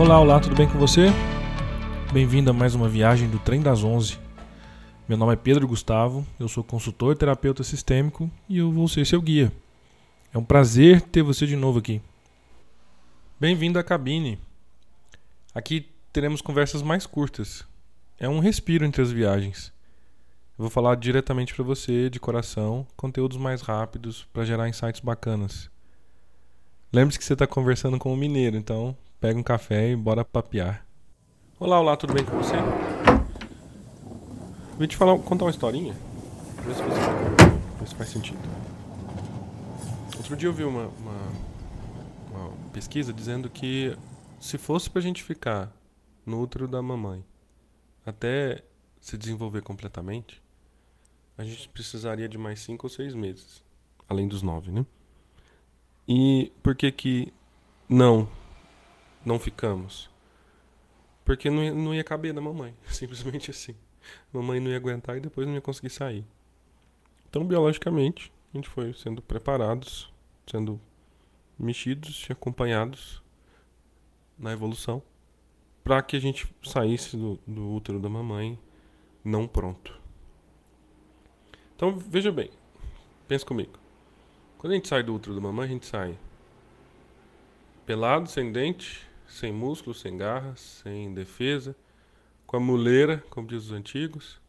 [0.00, 1.08] Olá, olá, tudo bem com você?
[2.10, 4.18] Bem-vindo a mais uma viagem do Trem das Onze.
[5.06, 9.20] Meu nome é Pedro Gustavo, eu sou consultor terapeuta sistêmico e eu vou ser seu
[9.20, 9.52] guia.
[10.32, 12.00] É um prazer ter você de novo aqui.
[13.38, 14.38] Bem-vindo à cabine.
[15.54, 17.62] Aqui teremos conversas mais curtas.
[18.18, 19.70] É um respiro entre as viagens.
[20.58, 25.68] Eu vou falar diretamente para você, de coração, conteúdos mais rápidos para gerar insights bacanas.
[26.90, 30.86] Lembre-se que você está conversando com um mineiro, então pega um café e bora papear.
[31.58, 32.54] Olá, olá, tudo bem com você?
[34.78, 35.92] Vou te falar, contar uma historinha.
[36.64, 38.38] Ver se, você, ver se faz sentido.
[40.16, 41.32] Outro dia eu vi uma, uma,
[42.30, 43.94] uma pesquisa dizendo que
[44.40, 45.70] se fosse pra gente ficar
[46.24, 47.22] no útero da mamãe
[48.06, 48.64] até
[49.02, 50.42] se desenvolver completamente,
[51.36, 53.62] a gente precisaria de mais cinco ou seis meses.
[54.08, 54.84] Além dos nove, né?
[56.08, 57.32] E por que que
[57.86, 58.26] não
[59.24, 60.10] não ficamos?
[61.24, 62.74] Porque não ia, não ia caber na mamãe.
[62.88, 63.74] Simplesmente assim.
[64.32, 66.24] A mamãe não ia aguentar e depois não ia conseguir sair.
[67.28, 70.12] Então, biologicamente, a gente foi sendo preparados,
[70.46, 70.80] sendo
[71.58, 73.22] mexidos e acompanhados
[74.38, 75.02] na evolução
[75.84, 78.58] para que a gente saísse do, do útero da mamãe
[79.24, 79.98] não pronto.
[81.76, 82.50] Então, veja bem,
[83.28, 83.78] pensa comigo.
[84.58, 86.18] Quando a gente sai do útero da mamãe, a gente sai
[87.86, 91.76] pelado, sem dente, sem músculo, sem garras, sem defesa,
[92.46, 94.40] com a muleira, como diz os antigos.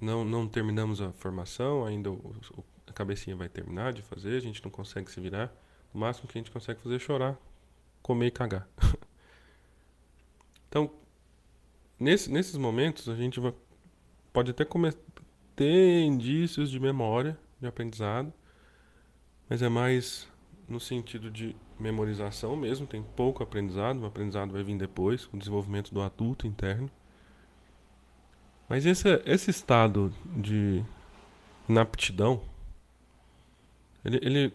[0.00, 4.40] Não, não terminamos a formação, ainda o, o, a cabecinha vai terminar de fazer, a
[4.40, 5.54] gente não consegue se virar.
[5.92, 7.38] O máximo que a gente consegue fazer é chorar,
[8.02, 8.68] comer e cagar.
[10.68, 10.90] então,
[12.00, 13.54] nesse, nesses momentos, a gente vai,
[14.32, 14.66] pode até
[15.54, 18.32] ter indícios de memória, de aprendizado,
[19.48, 20.28] mas é mais
[20.68, 25.92] no sentido de memorização mesmo, tem pouco aprendizado, o aprendizado vai vir depois, o desenvolvimento
[25.92, 26.90] do adulto interno.
[28.68, 30.82] Mas esse, esse estado de
[31.68, 32.42] inaptidão,
[34.04, 34.54] ele, ele,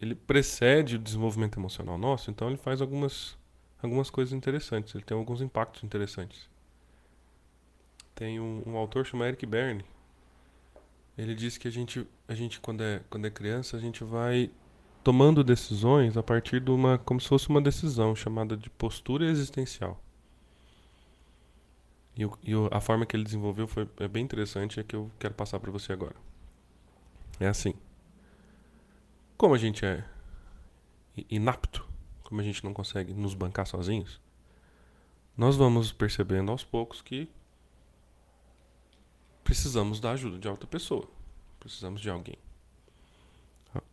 [0.00, 3.36] ele precede o desenvolvimento emocional nosso, então ele faz algumas,
[3.82, 6.48] algumas coisas interessantes, ele tem alguns impactos interessantes.
[8.14, 9.84] Tem um, um autor chamado Eric Berne,
[11.16, 14.50] ele diz que a gente, a gente quando, é, quando é criança, a gente vai
[15.04, 20.02] tomando decisões a partir de uma como se fosse uma decisão chamada de postura existencial.
[22.16, 25.10] E, o, e a forma que ele desenvolveu foi é bem interessante, é que eu
[25.18, 26.16] quero passar para você agora.
[27.38, 27.74] É assim.
[29.36, 30.04] Como a gente é
[31.28, 31.86] inapto,
[32.22, 34.20] como a gente não consegue nos bancar sozinhos,
[35.36, 37.28] nós vamos percebendo aos poucos que
[39.42, 41.06] precisamos da ajuda de outra pessoa.
[41.60, 42.38] Precisamos de alguém.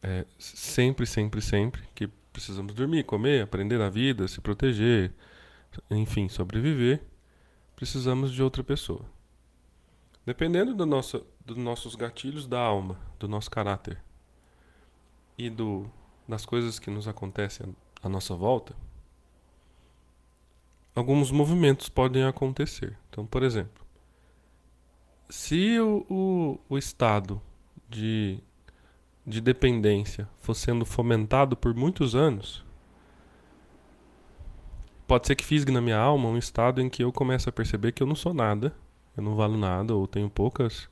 [0.01, 5.13] É, sempre, sempre, sempre que precisamos dormir, comer, aprender a vida, se proteger,
[5.89, 7.03] enfim, sobreviver,
[7.75, 9.05] precisamos de outra pessoa.
[10.25, 14.01] Dependendo do nosso, dos nossos gatilhos da alma, do nosso caráter
[15.37, 15.89] e do,
[16.27, 18.75] das coisas que nos acontecem à nossa volta,
[20.93, 22.97] alguns movimentos podem acontecer.
[23.09, 23.83] Então, por exemplo,
[25.29, 27.41] se o, o, o estado
[27.89, 28.39] de
[29.25, 32.65] de dependência for sendo fomentado por muitos anos,
[35.07, 37.91] pode ser que fisgue na minha alma um estado em que eu começo a perceber
[37.91, 38.73] que eu não sou nada,
[39.15, 40.89] eu não valo nada, ou tenho poucas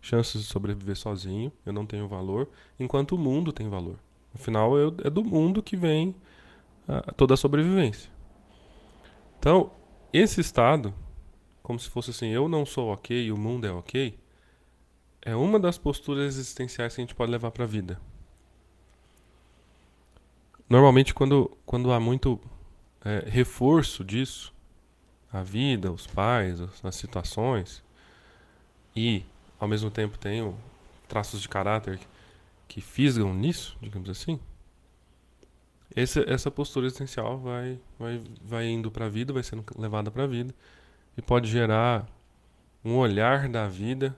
[0.00, 2.48] chances de sobreviver sozinho, eu não tenho valor,
[2.78, 3.98] enquanto o mundo tem valor.
[4.34, 6.14] Afinal, eu, é do mundo que vem
[6.88, 8.10] a, toda a sobrevivência.
[9.38, 9.70] Então,
[10.12, 10.92] esse estado,
[11.62, 14.18] como se fosse assim, eu não sou ok o mundo é ok,
[15.22, 18.00] é uma das posturas existenciais que a gente pode levar para a vida.
[20.68, 22.40] Normalmente, quando, quando há muito
[23.04, 24.52] é, reforço disso,
[25.32, 27.82] a vida, os pais, as situações,
[28.94, 29.24] e
[29.58, 30.54] ao mesmo tempo tem
[31.08, 32.06] traços de caráter que,
[32.68, 34.40] que fisgam nisso, digamos assim,
[35.94, 40.24] esse, essa postura existencial vai, vai, vai indo para a vida, vai sendo levada para
[40.24, 40.54] a vida,
[41.16, 42.06] e pode gerar
[42.84, 44.16] um olhar da vida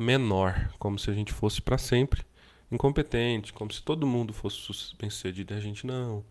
[0.00, 2.24] menor, como se a gente fosse para sempre
[2.70, 6.24] incompetente, como se todo mundo fosse bem-sucedido e a gente não,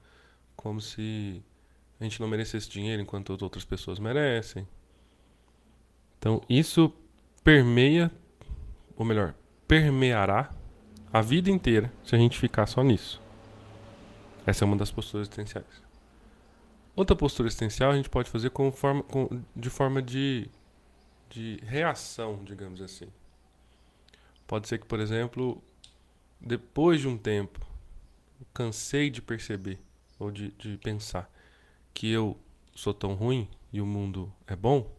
[0.56, 1.44] como se
[2.00, 4.68] a gente não merecesse dinheiro enquanto as outras pessoas merecem.
[6.18, 6.94] Então, isso
[7.44, 8.12] permeia,
[8.96, 9.36] ou melhor,
[9.68, 10.50] permeará
[11.12, 13.22] a vida inteira se a gente ficar só nisso.
[14.46, 15.90] Essa é uma das posturas existenciais.
[16.96, 20.50] Outra postura existencial a gente pode fazer com forma, com, de forma de,
[21.30, 23.08] de reação, digamos assim.
[24.50, 25.62] Pode ser que, por exemplo,
[26.42, 27.64] depois de um tempo,
[28.42, 29.80] eu cansei de perceber
[30.18, 31.32] ou de, de pensar
[31.94, 32.36] que eu
[32.74, 34.92] sou tão ruim e o mundo é bom,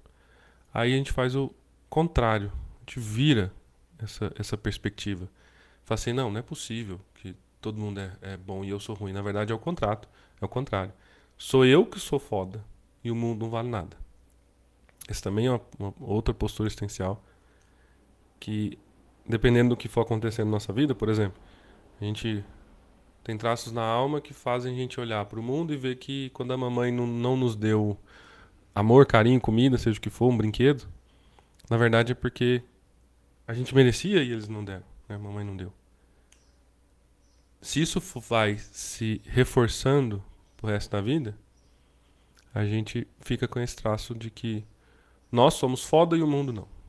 [0.73, 1.52] aí a gente faz o
[1.88, 2.52] contrário.
[2.76, 3.52] A gente vira
[3.99, 5.29] essa, essa perspectiva.
[5.85, 8.94] Fala assim, não, não é possível que todo mundo é, é bom e eu sou
[8.94, 9.12] ruim.
[9.12, 10.08] Na verdade é o contrário.
[10.41, 10.93] É o contrário.
[11.37, 12.64] Sou eu que sou foda
[13.02, 13.97] e o mundo não vale nada.
[15.08, 17.20] Essa também é uma, uma outra postura existencial
[18.38, 18.79] que,
[19.31, 21.41] dependendo do que for acontecendo na nossa vida, por exemplo,
[22.00, 22.44] a gente
[23.23, 26.31] tem traços na alma que fazem a gente olhar para o mundo e ver que
[26.31, 27.97] quando a mamãe não, não nos deu
[28.75, 30.88] amor, carinho, comida, seja o que for, um brinquedo,
[31.69, 32.62] na verdade é porque
[33.47, 35.17] a gente merecia e eles não deram, né?
[35.17, 35.73] a mamãe não deu.
[37.61, 40.23] Se isso vai se reforçando
[40.56, 41.37] pro resto da vida,
[42.55, 44.65] a gente fica com esse traço de que
[45.31, 46.80] nós somos foda e o mundo não.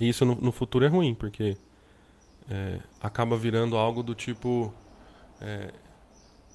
[0.00, 1.56] E isso no, no futuro é ruim, porque
[2.50, 4.72] é, acaba virando algo do tipo:
[5.40, 5.72] é,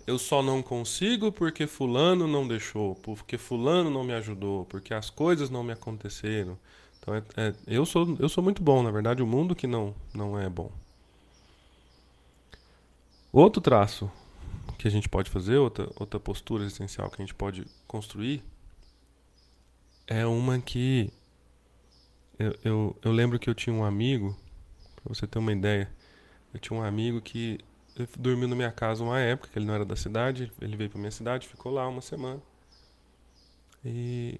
[0.05, 5.09] eu só não consigo porque Fulano não deixou, porque Fulano não me ajudou, porque as
[5.09, 6.57] coisas não me aconteceram.
[6.99, 9.93] Então é, é, eu, sou, eu sou muito bom, na verdade, o mundo que não,
[10.13, 10.71] não é bom.
[13.31, 14.09] Outro traço
[14.77, 18.43] que a gente pode fazer, outra, outra postura existencial que a gente pode construir,
[20.05, 21.11] é uma que
[22.39, 24.37] eu, eu, eu lembro que eu tinha um amigo,
[24.95, 25.89] pra você ter uma ideia,
[26.53, 27.59] eu tinha um amigo que
[28.17, 30.99] dormiu na minha casa uma época, que ele não era da cidade, ele veio pra
[30.99, 32.41] minha cidade, ficou lá uma semana.
[33.83, 34.39] E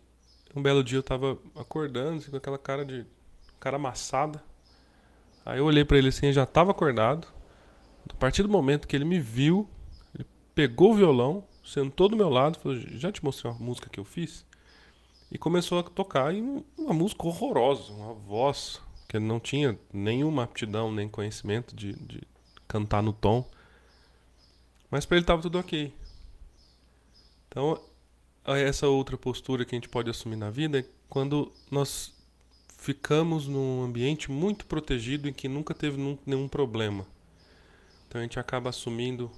[0.56, 3.06] um belo dia eu tava acordando, assim, com aquela cara de.
[3.60, 4.44] cara amassada.
[5.46, 7.28] Aí eu olhei para ele assim, ele já tava acordado.
[8.10, 9.68] A partir do momento que ele me viu,
[10.14, 14.00] ele pegou o violão, sentou do meu lado, falou: Já te mostrei uma música que
[14.00, 14.46] eu fiz?
[15.32, 16.42] E começou a tocar e
[16.78, 22.22] uma música horrorosa, uma voz que ele não tinha nenhuma aptidão, nem conhecimento de, de
[22.68, 23.46] cantar no tom.
[24.90, 25.94] Mas para ele estava tudo ok.
[27.48, 27.82] Então,
[28.46, 32.14] essa outra postura que a gente pode assumir na vida é quando nós
[32.78, 37.06] ficamos num ambiente muito protegido em que nunca teve nenhum problema.
[38.08, 39.30] Então a gente acaba assumindo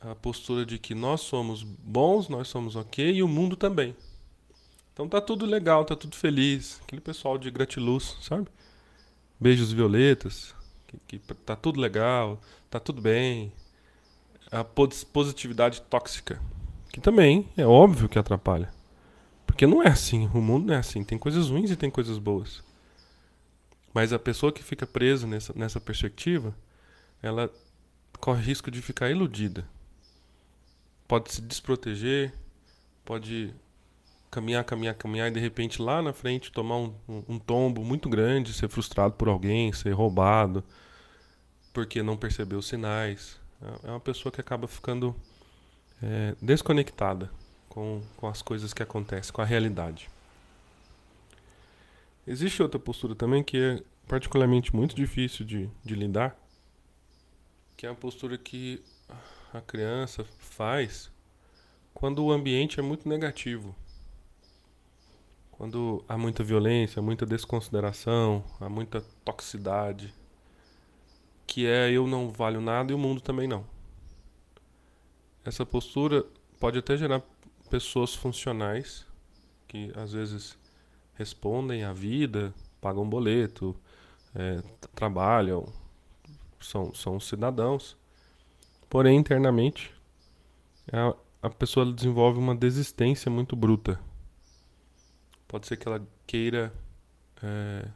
[0.00, 3.96] a postura de que nós somos bons, nós somos ok e o mundo também.
[4.98, 6.80] Então tá tudo legal, tá tudo feliz.
[6.82, 8.48] Aquele pessoal de gratiluz, sabe?
[9.38, 10.52] Beijos violetas,
[10.88, 13.52] que, que tá tudo legal, tá tudo bem.
[14.50, 16.42] A positividade tóxica,
[16.92, 18.74] que também é óbvio que atrapalha.
[19.46, 21.04] Porque não é assim, o mundo não é assim.
[21.04, 22.60] Tem coisas ruins e tem coisas boas.
[23.94, 26.52] Mas a pessoa que fica presa nessa, nessa perspectiva,
[27.22, 27.48] ela
[28.18, 29.64] corre risco de ficar iludida.
[31.06, 32.34] Pode se desproteger,
[33.04, 33.54] pode
[34.30, 38.08] caminhar, caminhar, caminhar e de repente lá na frente tomar um, um, um tombo muito
[38.08, 40.62] grande, ser frustrado por alguém, ser roubado,
[41.72, 43.38] porque não percebeu os sinais.
[43.62, 45.14] É, é uma pessoa que acaba ficando
[46.02, 47.30] é, desconectada
[47.68, 50.08] com, com as coisas que acontecem, com a realidade.
[52.26, 56.36] Existe outra postura também que é particularmente muito difícil de, de lidar,
[57.76, 58.82] que é a postura que
[59.52, 61.10] a criança faz
[61.94, 63.74] quando o ambiente é muito negativo.
[65.58, 70.14] Quando há muita violência, muita desconsideração, há muita toxicidade,
[71.48, 73.66] que é eu não valho nada e o mundo também não.
[75.44, 76.24] Essa postura
[76.60, 77.22] pode até gerar
[77.68, 79.04] pessoas funcionais
[79.66, 80.56] que às vezes
[81.14, 83.74] respondem à vida, pagam boleto,
[84.36, 84.62] é,
[84.94, 85.66] trabalham,
[86.60, 87.96] são, são cidadãos.
[88.88, 89.92] Porém, internamente,
[90.92, 93.98] a, a pessoa desenvolve uma desistência muito bruta
[95.48, 96.72] Pode ser que ela queira
[97.42, 97.88] é,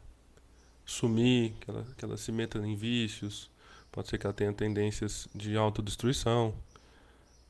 [0.87, 3.51] sumir, que ela, que ela se meta em vícios.
[3.93, 6.55] Pode ser que ela tenha tendências de autodestruição.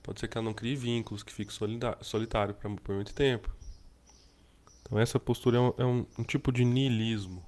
[0.02, 3.48] Pode ser que ela não crie vínculos, que fique solitário por, muito tempo.
[4.82, 7.42] Então essa postura é um, é um, um, tipo de niilismo,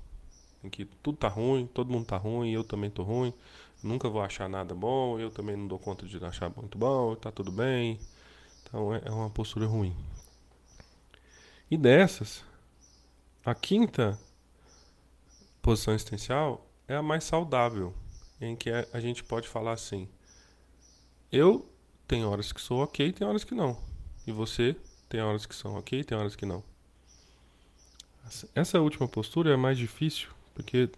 [0.62, 3.34] em que tudo tá ruim, todo mundo tá ruim, eu também tô ruim,
[3.82, 7.32] nunca vou achar nada bom, eu também não dou conta de achar muito bom, tá
[7.32, 7.98] tudo bem.
[8.62, 9.94] Então é, é uma postura ruim.
[11.70, 12.44] E dessas,
[13.44, 14.18] a quinta
[15.62, 17.94] posição existencial é a mais saudável,
[18.40, 20.08] em que a gente pode falar assim:
[21.32, 21.68] eu
[22.06, 23.76] tenho horas que sou ok, tem horas que não.
[24.26, 24.76] E você
[25.08, 26.62] tem horas que são ok, tem horas que não.
[28.54, 30.88] Essa última postura é mais difícil porque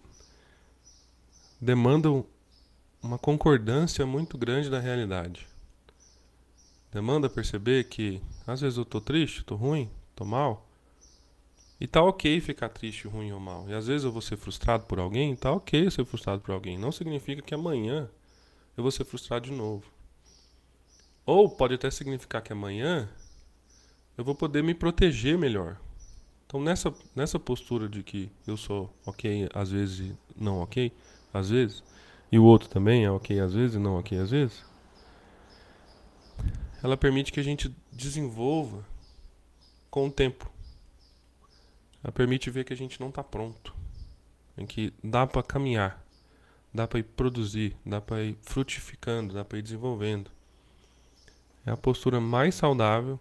[1.59, 2.09] demanda
[3.01, 5.47] uma concordância muito grande da realidade.
[6.91, 10.67] Demanda perceber que às vezes eu tô triste, tô ruim, tô mal.
[11.79, 13.69] E tá ok ficar triste, ruim ou mal.
[13.69, 16.77] E às vezes eu vou ser frustrado por alguém, tá ok ser frustrado por alguém.
[16.77, 18.09] Não significa que amanhã
[18.75, 19.85] eu vou ser frustrado de novo.
[21.23, 23.07] Ou pode até significar que amanhã
[24.17, 25.77] eu vou poder me proteger melhor.
[26.47, 30.91] Então nessa, nessa postura de que eu sou ok às vezes não ok,
[31.33, 31.83] às vezes,
[32.31, 34.65] e o outro também é ok às vezes e não ok às vezes,
[36.81, 38.83] ela permite que a gente desenvolva
[39.97, 40.51] com o tempo.
[42.03, 43.75] Ela permite ver que a gente não está pronto,
[44.55, 46.05] em que dá para caminhar,
[46.73, 50.29] dá para ir produzir, dá para ir frutificando, dá para ir desenvolvendo.
[51.65, 53.19] É a postura mais saudável,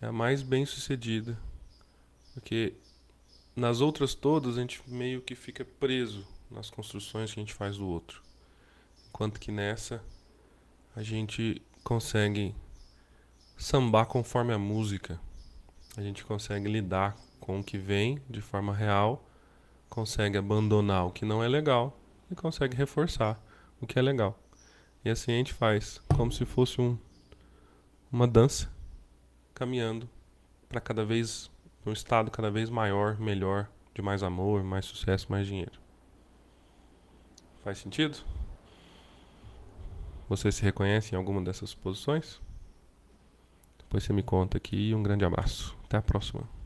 [0.00, 1.38] é a mais bem sucedida
[2.34, 2.74] porque
[3.56, 7.78] nas outras todas a gente meio que fica preso nas construções que a gente faz
[7.78, 8.22] do outro.
[9.08, 10.04] Enquanto que nessa
[10.94, 12.54] a gente consegue
[13.56, 15.20] sambar conforme a música.
[15.96, 19.24] A gente consegue lidar com o que vem de forma real,
[19.88, 21.98] consegue abandonar o que não é legal
[22.30, 23.40] e consegue reforçar
[23.80, 24.38] o que é legal.
[25.04, 26.98] E assim a gente faz, como se fosse um,
[28.12, 28.70] uma dança
[29.54, 30.08] caminhando
[30.68, 31.50] para cada vez
[31.86, 35.80] um estado cada vez maior, melhor, de mais amor, mais sucesso, mais dinheiro.
[37.64, 38.18] Faz sentido?
[40.28, 42.40] Você se reconhece em alguma dessas posições?
[43.78, 45.77] Depois você me conta aqui e um grande abraço.
[45.88, 46.57] Até a próxima.